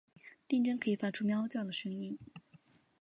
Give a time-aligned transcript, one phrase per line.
[0.47, 2.17] 电鲇可以发出猫叫的声音。